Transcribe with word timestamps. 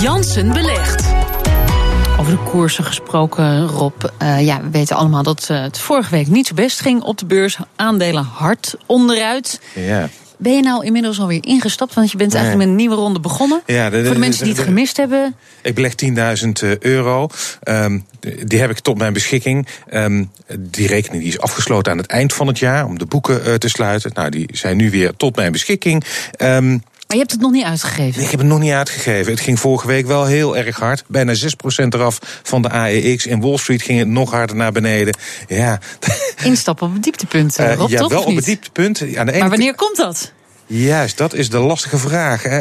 Jansen 0.00 0.52
belegt. 0.52 1.04
Over 2.20 2.32
de 2.32 2.42
koersen 2.50 2.84
gesproken, 2.84 3.66
Rob. 3.66 4.04
Uh, 4.22 4.46
ja, 4.46 4.62
we 4.62 4.70
weten 4.70 4.96
allemaal 4.96 5.22
dat 5.22 5.48
uh, 5.50 5.62
het 5.62 5.78
vorige 5.78 6.10
week 6.10 6.26
niet 6.26 6.46
zo 6.46 6.54
best 6.54 6.80
ging 6.80 7.02
op 7.02 7.18
de 7.18 7.26
beurs. 7.26 7.58
Aandelen 7.76 8.24
hard 8.24 8.74
onderuit. 8.86 9.60
Ja. 9.74 10.08
Ben 10.36 10.56
je 10.56 10.62
nou 10.62 10.84
inmiddels 10.84 11.20
alweer 11.20 11.44
ingestapt? 11.44 11.94
Want 11.94 12.10
je 12.10 12.16
bent 12.16 12.34
eigenlijk 12.34 12.64
met 12.64 12.72
een 12.72 12.80
nieuwe 12.80 12.94
ronde 13.02 13.20
begonnen. 13.20 13.62
Ja, 13.66 13.90
de, 13.90 13.96
de, 13.96 14.04
Voor 14.04 14.14
de 14.14 14.20
mensen 14.20 14.44
die 14.44 14.54
het 14.54 14.62
gemist 14.62 14.96
hebben. 14.96 15.36
Ik 15.62 15.74
beleg 15.74 15.92
10.000 16.44 16.78
euro. 16.78 17.28
Um, 17.64 18.06
die 18.44 18.60
heb 18.60 18.70
ik 18.70 18.78
tot 18.78 18.98
mijn 18.98 19.12
beschikking. 19.12 19.66
Um, 19.92 20.30
die 20.58 20.86
rekening 20.86 21.22
die 21.22 21.32
is 21.32 21.40
afgesloten 21.40 21.92
aan 21.92 21.98
het 21.98 22.06
eind 22.06 22.32
van 22.32 22.46
het 22.46 22.58
jaar 22.58 22.86
om 22.86 22.98
de 22.98 23.06
boeken 23.06 23.40
uh, 23.46 23.54
te 23.54 23.68
sluiten. 23.68 24.10
Nou, 24.14 24.30
die 24.30 24.48
zijn 24.52 24.76
nu 24.76 24.90
weer 24.90 25.16
tot 25.16 25.36
mijn 25.36 25.52
beschikking. 25.52 26.04
Um, 26.38 26.82
je 27.14 27.20
hebt 27.20 27.32
het 27.32 27.40
nog 27.40 27.50
niet 27.50 27.64
uitgegeven? 27.64 28.22
Ik 28.22 28.30
heb 28.30 28.40
het 28.40 28.48
nog 28.48 28.58
niet 28.58 28.72
uitgegeven. 28.72 29.32
Het 29.32 29.40
ging 29.40 29.60
vorige 29.60 29.86
week 29.86 30.06
wel 30.06 30.24
heel 30.24 30.56
erg 30.56 30.78
hard. 30.78 31.04
Bijna 31.06 31.34
6% 31.34 31.36
eraf 31.88 32.18
van 32.42 32.62
de 32.62 32.70
AEX. 32.70 33.26
In 33.26 33.40
Wall 33.40 33.56
Street 33.56 33.82
ging 33.82 33.98
het 33.98 34.08
nog 34.08 34.30
harder 34.30 34.56
naar 34.56 34.72
beneden. 34.72 35.16
Ja. 35.48 35.78
Instappen 36.44 36.86
op 36.86 36.92
het 36.92 37.02
dieptepunt, 37.02 37.60
uh, 37.60 37.74
Rob, 37.74 37.90
Ja, 37.90 38.06
wel 38.06 38.22
op 38.22 38.34
het 38.34 38.44
dieptepunt. 38.44 39.00
Aan 39.00 39.26
de 39.26 39.32
ene 39.32 39.40
maar 39.40 39.48
wanneer 39.48 39.74
komt 39.74 39.96
dat? 39.96 40.32
Juist, 40.66 41.18
dat 41.18 41.34
is 41.34 41.50
de 41.50 41.58
lastige 41.58 41.98
vraag. 41.98 42.42
Hè. 42.42 42.58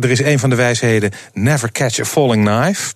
Er 0.00 0.10
is 0.10 0.22
een 0.22 0.38
van 0.38 0.50
de 0.50 0.56
wijsheden: 0.56 1.10
never 1.32 1.72
catch 1.72 2.00
a 2.00 2.04
falling 2.04 2.44
knife. 2.44 2.94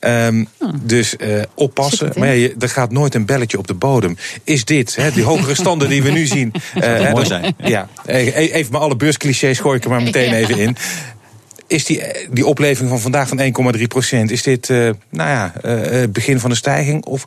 Um, 0.00 0.48
hmm. 0.58 0.80
Dus 0.82 1.14
uh, 1.18 1.42
oppassen. 1.54 2.12
Maar 2.16 2.34
ja, 2.34 2.48
er 2.58 2.68
gaat 2.68 2.92
nooit 2.92 3.14
een 3.14 3.26
belletje 3.26 3.58
op 3.58 3.66
de 3.66 3.74
bodem. 3.74 4.16
Is 4.44 4.64
dit, 4.64 4.96
hè, 4.96 5.10
die 5.10 5.22
hogere 5.22 5.54
standen 5.64 5.88
die 5.88 6.02
we 6.02 6.10
nu 6.10 6.26
zien. 6.26 6.52
Uh, 6.74 7.12
mooi 7.12 7.26
zijn. 7.26 7.54
Ja, 7.58 7.88
even 8.06 8.72
maar 8.72 8.80
alle 8.80 8.96
beursclichés 8.96 9.58
gooi 9.58 9.76
ik 9.76 9.84
er 9.84 9.90
maar 9.90 10.02
meteen 10.02 10.30
ja. 10.30 10.36
even 10.36 10.58
in 10.58 10.76
is 11.66 11.84
die, 11.84 12.02
die 12.30 12.46
opleving 12.46 12.88
van 12.88 13.00
vandaag 13.00 13.28
van 13.28 13.74
1,3 13.76 13.82
procent, 13.88 14.30
is 14.30 14.42
dit 14.42 14.68
uh, 14.68 14.90
nou 15.10 15.30
ja, 15.30 15.52
uh, 15.64 16.08
begin 16.08 16.40
van 16.40 16.50
de 16.50 16.56
stijging? 16.56 17.04
Of 17.04 17.24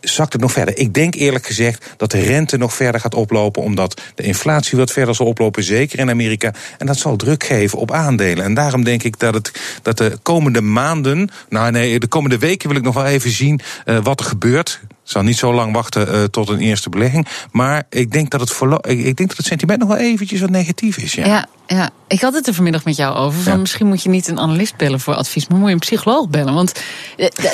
zakt 0.00 0.32
het 0.32 0.42
nog 0.42 0.52
verder? 0.52 0.78
Ik 0.78 0.94
denk 0.94 1.14
eerlijk 1.14 1.46
gezegd 1.46 1.94
dat 1.96 2.10
de 2.10 2.20
rente 2.20 2.56
nog 2.56 2.74
verder 2.74 3.00
gaat 3.00 3.14
oplopen, 3.14 3.62
omdat 3.62 4.00
de 4.14 4.22
inflatie 4.22 4.78
wat 4.78 4.90
verder 4.90 5.14
zal 5.14 5.26
oplopen, 5.26 5.62
zeker 5.62 5.98
in 5.98 6.10
Amerika. 6.10 6.54
En 6.78 6.86
dat 6.86 6.98
zal 6.98 7.16
druk 7.16 7.44
geven 7.44 7.78
op 7.78 7.92
aandelen. 7.92 8.44
En 8.44 8.54
daarom 8.54 8.84
denk 8.84 9.02
ik 9.02 9.18
dat, 9.18 9.34
het, 9.34 9.52
dat 9.82 9.98
de 9.98 10.18
komende 10.22 10.60
maanden, 10.60 11.30
nou 11.48 11.70
nee, 11.70 12.00
de 12.00 12.06
komende 12.06 12.38
weken 12.38 12.68
wil 12.68 12.78
ik 12.78 12.84
nog 12.84 12.94
wel 12.94 13.06
even 13.06 13.30
zien 13.30 13.60
uh, 13.84 13.98
wat 14.02 14.20
er 14.20 14.26
gebeurt. 14.26 14.80
Ik 14.82 15.16
zal 15.16 15.22
niet 15.22 15.38
zo 15.38 15.54
lang 15.54 15.72
wachten 15.72 16.14
uh, 16.14 16.24
tot 16.24 16.48
een 16.48 16.58
eerste 16.58 16.88
belegging. 16.88 17.26
Maar 17.50 17.82
ik 17.88 18.10
denk 18.10 18.30
dat 18.30 18.40
het, 18.40 18.50
ik 18.86 19.16
denk 19.16 19.28
dat 19.28 19.36
het 19.36 19.46
sentiment 19.46 19.80
nog 19.80 19.88
wel 19.88 19.96
eventjes 19.96 20.40
wat 20.40 20.50
negatief 20.50 20.96
is. 20.96 21.14
Ja. 21.14 21.26
ja. 21.26 21.48
Ja, 21.72 21.90
ik 22.08 22.20
had 22.20 22.34
het 22.34 22.46
er 22.46 22.54
vanmiddag 22.54 22.84
met 22.84 22.96
jou 22.96 23.16
over. 23.16 23.40
Van 23.40 23.52
ja. 23.52 23.58
Misschien 23.58 23.86
moet 23.86 24.02
je 24.02 24.08
niet 24.08 24.28
een 24.28 24.38
analist 24.38 24.76
bellen 24.76 25.00
voor 25.00 25.14
advies, 25.14 25.48
maar 25.48 25.58
moet 25.58 25.68
je 25.68 25.74
een 25.74 25.80
psycholoog 25.80 26.28
bellen. 26.28 26.54
Want 26.54 26.72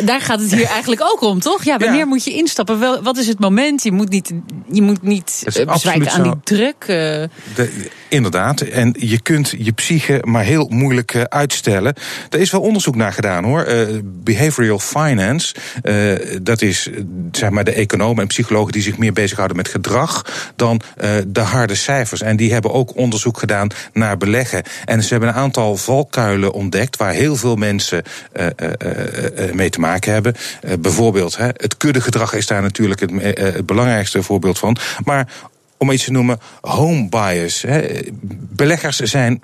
daar 0.04 0.20
gaat 0.20 0.40
het 0.40 0.54
hier 0.54 0.66
eigenlijk 0.76 1.02
ook 1.02 1.20
om, 1.20 1.40
toch? 1.40 1.64
Ja, 1.64 1.78
wanneer 1.78 1.98
ja. 1.98 2.04
moet 2.04 2.24
je 2.24 2.25
instappen? 2.32 2.78
Wel, 2.78 3.02
wat 3.02 3.16
is 3.16 3.26
het 3.26 3.38
moment? 3.38 3.82
Je 3.82 3.92
moet 3.92 4.08
niet, 4.08 4.32
je 4.70 4.82
moet 4.82 5.02
niet 5.02 5.44
uh, 5.58 5.66
bezwijken 5.66 6.10
aan 6.10 6.22
die 6.22 6.34
druk. 6.44 6.76
Uh. 6.80 6.86
De, 6.86 7.90
inderdaad. 8.08 8.60
En 8.60 8.94
je 8.98 9.20
kunt 9.20 9.54
je 9.58 9.72
psyche 9.72 10.22
maar 10.24 10.44
heel 10.44 10.68
moeilijk 10.68 11.14
uh, 11.14 11.22
uitstellen. 11.22 11.94
Er 12.30 12.40
is 12.40 12.50
wel 12.50 12.60
onderzoek 12.60 12.96
naar 12.96 13.12
gedaan 13.12 13.44
hoor. 13.44 13.66
behavioral 14.02 14.78
finance, 14.78 15.54
dat 16.42 16.62
is 16.62 16.88
zeg 17.32 17.50
maar 17.50 17.64
de 17.64 17.72
economen 17.72 18.22
en 18.22 18.28
psychologen 18.28 18.72
die 18.72 18.82
zich 18.82 18.98
meer 18.98 19.12
bezighouden 19.12 19.56
met 19.56 19.68
gedrag 19.68 20.24
dan 20.56 20.80
de 21.26 21.40
harde 21.40 21.74
cijfers. 21.74 22.22
En 22.22 22.36
die 22.36 22.52
hebben 22.52 22.72
ook 22.72 22.96
onderzoek 22.96 23.38
gedaan 23.38 23.68
naar 23.92 24.16
beleggen. 24.16 24.62
En 24.84 25.02
ze 25.02 25.08
hebben 25.08 25.28
een 25.28 25.34
aantal 25.34 25.76
valkuilen 25.76 26.52
ontdekt 26.52 26.96
waar 26.96 27.12
heel 27.12 27.36
veel 27.36 27.56
mensen 27.56 28.02
uh, 28.36 28.46
uh, 28.46 29.52
mee 29.52 29.70
te 29.70 29.80
maken 29.80 30.12
hebben. 30.12 30.34
bijvoorbeeld, 30.80 31.36
hè, 31.36 31.46
het 31.46 31.76
is 32.32 32.46
daar 32.46 32.62
natuurlijk 32.62 33.00
het, 33.00 33.10
het 33.38 33.66
belangrijkste 33.66 34.22
voorbeeld 34.22 34.58
van. 34.58 34.76
Maar 35.04 35.28
om 35.76 35.90
iets 35.90 36.04
te 36.04 36.12
noemen, 36.12 36.38
home 36.60 37.08
bias. 37.08 37.64
Beleggers 38.48 38.98
zijn 38.98 39.40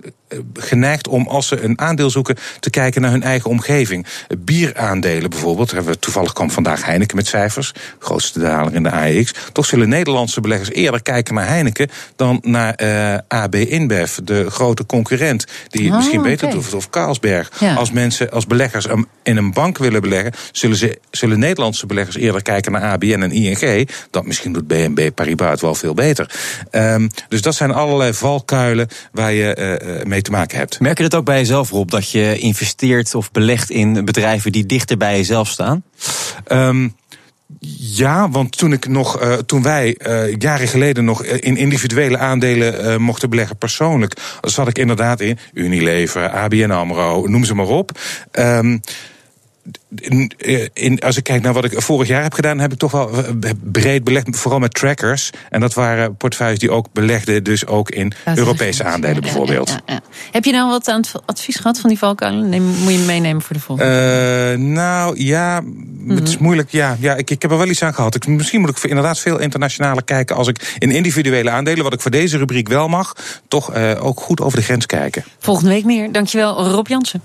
geneigd 0.55 1.09
om, 1.09 1.29
als 1.29 1.47
ze 1.47 1.63
een 1.63 1.81
aandeel 1.81 2.11
zoeken, 2.11 2.37
te 2.61 2.71
kijken 2.71 3.01
naar 3.01 3.11
hun 3.11 3.23
eigen 3.23 3.51
omgeving. 3.51 4.07
Bieraandelen 4.39 5.31
bijvoorbeeld, 5.31 5.71
hebben 5.71 5.93
we 5.93 5.99
toevallig 5.99 6.33
kwam 6.33 6.51
vandaag 6.51 6.85
Heineken 6.85 7.17
met 7.17 7.27
cijfers, 7.27 7.73
grootste 7.99 8.39
daler 8.39 8.75
in 8.75 8.83
de 8.83 8.91
AEX. 8.91 9.35
Toch 9.53 9.67
zullen 9.67 9.89
Nederlandse 9.89 10.41
beleggers 10.41 10.71
eerder 10.71 11.03
kijken 11.03 11.35
naar 11.35 11.49
Heineken 11.49 11.91
dan 12.17 12.39
naar 12.43 12.75
uh, 12.83 13.19
AB 13.29 13.55
InBev, 13.55 14.15
de 14.25 14.51
grote 14.51 14.87
concurrent, 14.87 15.47
die 15.69 15.83
het 15.83 15.91
oh, 15.91 15.97
misschien 15.97 16.23
beter 16.23 16.47
okay. 16.47 16.61
doet, 16.61 16.75
of 16.75 16.91
Carlsberg. 16.91 17.51
Ja. 17.61 17.75
Als 17.75 17.91
mensen, 17.91 18.31
als 18.31 18.47
beleggers 18.47 18.87
in 19.23 19.37
een 19.37 19.53
bank 19.53 19.79
willen 19.79 20.01
beleggen, 20.01 20.33
zullen, 20.53 20.77
ze, 20.77 20.99
zullen 21.11 21.39
Nederlandse 21.39 21.87
beleggers 21.87 22.17
eerder 22.17 22.43
kijken 22.43 22.73
naar 22.73 22.83
ABN 22.83 23.23
en 23.23 23.33
ING. 23.33 23.89
Dat 24.11 24.27
misschien 24.27 24.53
doet 24.53 24.67
BNB 24.67 25.11
Paribas 25.15 25.51
het 25.51 25.61
wel 25.61 25.75
veel 25.75 25.95
beter. 25.95 26.31
Um, 26.71 27.11
dus 27.29 27.43
dat 27.43 27.55
zijn 27.55 27.73
allerlei 27.73 28.13
valkuilen 28.13 28.89
waar 29.13 29.33
je 29.33 29.79
uh, 29.83 30.05
mee 30.05 30.22
te 30.23 30.31
maken 30.31 30.59
hebt. 30.59 30.81
Merk 30.81 30.97
je 30.97 31.03
dat 31.03 31.15
ook 31.15 31.25
bij 31.25 31.39
jezelf, 31.39 31.71
Rob, 31.71 31.91
dat 31.91 32.11
je 32.11 32.39
investeert 32.39 33.15
of 33.15 33.31
belegt 33.31 33.71
in 33.71 34.05
bedrijven 34.05 34.53
die 34.53 34.67
dichter 34.67 34.97
bij 34.97 35.17
jezelf 35.17 35.49
staan? 35.49 35.83
Um, 36.53 36.95
ja, 37.79 38.31
want 38.31 38.57
toen, 38.57 38.73
ik 38.73 38.89
nog, 38.89 39.23
uh, 39.23 39.33
toen 39.33 39.63
wij 39.63 39.99
uh, 39.99 40.35
jaren 40.39 40.69
geleden 40.69 41.05
nog 41.05 41.25
in 41.25 41.57
individuele 41.57 42.19
aandelen 42.19 42.85
uh, 42.85 42.97
mochten 42.97 43.31
beleggen 43.31 43.57
persoonlijk, 43.57 44.21
zat 44.41 44.69
ik 44.69 44.79
inderdaad 44.79 45.21
in 45.21 45.39
Unilever, 45.53 46.29
ABN 46.29 46.71
AMRO, 46.71 47.27
noem 47.27 47.45
ze 47.45 47.55
maar 47.55 47.67
op. 47.67 47.99
Um, 48.33 48.81
in, 49.95 50.33
in, 50.73 51.01
als 51.01 51.17
ik 51.17 51.25
kijk 51.25 51.43
naar 51.43 51.53
wat 51.53 51.65
ik 51.65 51.83
vorig 51.83 52.09
jaar 52.09 52.23
heb 52.23 52.33
gedaan, 52.33 52.59
heb 52.59 52.73
ik 52.73 52.79
toch 52.79 52.91
wel 52.91 53.11
breed 53.63 54.05
belegd, 54.05 54.37
vooral 54.37 54.59
met 54.61 54.75
trackers. 54.75 55.31
En 55.51 55.61
dat 55.61 55.75
waren 55.75 56.17
portefeuilles 56.17 56.59
die 56.59 56.71
ook 56.71 56.87
belegden, 56.93 57.45
dus 57.45 57.67
ook 57.67 57.91
in 57.91 58.13
Europese 58.35 58.85
aandelen 58.85 59.15
ja, 59.15 59.21
bijvoorbeeld. 59.21 59.69
Ja, 59.69 59.81
ja, 59.87 60.01
heb 60.33 60.45
je 60.45 60.53
nou 60.53 60.71
wat 60.71 60.89
aan 60.89 61.01
het 61.01 61.13
advies 61.27 61.57
gehad 61.57 61.81
van 61.81 61.91
die 61.91 61.99
valkuilen? 61.99 62.63
Moet 62.63 62.93
je 62.93 62.99
meenemen 62.99 63.43
voor 63.43 63.57
de 63.57 63.63
volgende? 63.63 64.53
Uh, 64.53 64.65
nou 64.67 65.23
ja, 65.25 65.63
het 66.09 66.29
is 66.29 66.39
moeilijk. 66.39 66.71
Ja, 66.71 66.97
ja 67.01 67.15
ik, 67.15 67.31
ik 67.31 67.43
heb 67.43 67.51
er 67.51 67.59
wel 67.59 67.69
iets 67.69 67.83
aan 67.83 67.95
gehad. 67.95 68.15
Ik, 68.15 68.27
misschien 68.27 68.61
moet 68.61 68.71
ik 68.71 68.83
inderdaad 68.83 69.19
veel 69.19 69.39
internationaler 69.39 70.05
kijken 70.05 70.37
als 70.37 70.49
ik 70.49 70.77
in 70.79 70.91
individuele 70.91 71.51
aandelen, 71.51 71.85
wat 71.85 71.93
ik 71.93 72.01
voor 72.01 72.11
deze 72.11 72.39
rubriek 72.39 72.69
wel 72.69 72.89
mag, 72.89 73.17
toch 73.49 73.77
uh, 73.77 74.05
ook 74.05 74.21
goed 74.21 74.41
over 74.41 74.59
de 74.59 74.65
grens 74.65 74.87
kijken. 74.87 75.25
Volgende 75.39 75.71
week 75.71 75.85
meer. 75.85 76.13
Dankjewel, 76.13 76.67
Rob 76.67 76.87
Jansen. 76.87 77.21